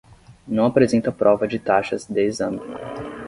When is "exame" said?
2.25-2.59